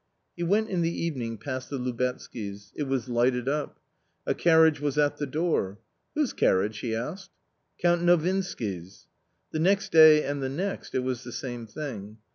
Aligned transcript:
He 0.35 0.41
went 0.41 0.67
in 0.67 0.81
the 0.81 0.89
evening 1.05 1.37
past 1.37 1.69
the 1.69 1.77
Lubetzkys. 1.77 2.71
It 2.75 2.87
was 2.87 3.07
lighted 3.07 3.47
up. 3.47 3.79
A 4.25 4.33
carriage 4.33 4.79
was 4.79 4.97
at 4.97 5.17
the 5.17 5.27
door.?" 5.27 5.77
he 6.15 6.95
asked. 6.95 7.29
Count 7.79 8.01
Novinsk 8.03 8.61
y* 8.61 8.89
The 9.51 9.59
next 9.59 9.91
day 9.91 10.23
ana 10.25 10.39
the 10.41 10.49
next 10.49 10.95
it 10.95 11.03
was 11.03 11.23
the 11.23 11.31
same 11.31 11.67
thing. 11.67 12.17